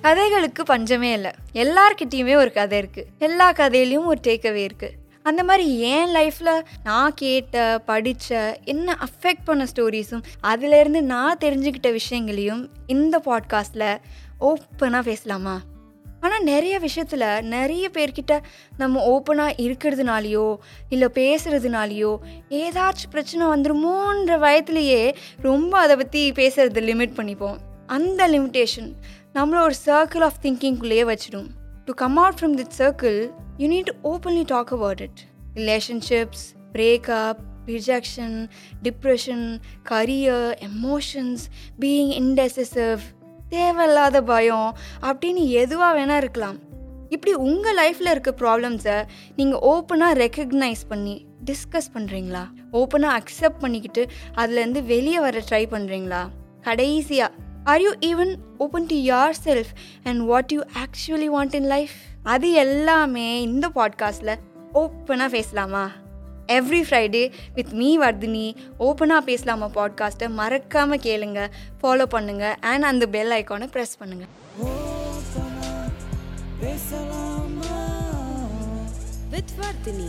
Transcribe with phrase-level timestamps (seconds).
[0.00, 1.30] கதைகளுக்கு பஞ்சமே இல்லை.
[1.52, 4.92] எல்லார்கிட்டயுமே ஒரு கதை இருக்குது எல்லா கதையிலையும் ஒரு டேக்அவே இருக்குது
[5.22, 12.70] அந்த மாதிரி என் லைஃப்பில் நான் கேட்ட படித்த என்ன அஃபெக்ட் பண்ண ஸ்டோரிஸும் அதிலேருந்து நான் தெரிஞ்சுக்கிட்ட விஷயங்களையும்
[12.86, 13.98] இந்த பாட்காஸ்ட்டில்
[14.40, 15.60] ஓப்பனாக பேசலாமா?
[16.24, 18.34] ஆனால் நிறைய விஷயத்தில் நிறைய பேர்கிட்ட
[18.76, 20.56] நம்ம ஓப்பனாக இருக்கிறதுனாலையோ
[20.88, 22.12] இல்லை பேசுகிறதுனாலையோ
[22.60, 25.02] ஏதாச்சும் பிரச்சனை வந்துருமோன்ற பயத்துலேயே
[25.40, 27.58] ரொம்ப அதை பற்றி பேசுகிறத லிமிட் பண்ணிப்போம்.
[27.86, 28.90] அந்த லிமிட்டேஷன்
[29.34, 31.48] நம்மள ஒரு சர்க்கிள் ஆஃப் திங்கிங்குள்ளேயே வச்சிடும்.
[31.84, 33.18] To come out from that circle
[33.58, 35.20] you need to openly talk about it
[35.54, 38.38] relationships breakup rejection
[38.82, 39.44] depression
[39.90, 41.44] career emotions
[41.80, 43.02] being indecisive
[43.54, 44.70] தேவையில்லாத பயம்
[45.02, 46.58] அப்படின்னு எதுவாக வேணால் இருக்கலாம்.
[47.08, 48.96] இப்படி உங்கள் லைஃப்பில் இருக்க ப்ராப்ளம்ஸை
[49.36, 54.02] நீங்கள் ஓப்பனாக ரெக்கக்னைஸ் பண்ணி டிஸ்கஸ் பண்ணுறீங்களா ஓப்பனாக அக்செப்ட் பண்ணிக்கிட்டு
[54.36, 56.22] அதுலேருந்து வெளியே வர ட்ரை பண்ணுறீங்களா
[56.60, 59.72] கடைசியாக are you even open to your self
[60.04, 64.40] and what you actually want in life அது எல்லாமே இந்த பாட்காஸ்ட்டில்
[64.74, 65.84] ஓப்பனாக பேசலாமா?
[66.46, 71.50] Every Friday with me Vardhini ஓப்பனாக பேசலாமா பாட்காஸ்ட்டை மறக்காமல் கேளுங்க.
[71.82, 74.32] ஃபாலோ பண்ணுங்கள் அண்ட் அந்த பெல் ஐக்கானை ப்ரெஸ் பண்ணுங்கள்
[79.30, 80.08] வித் வர்தினி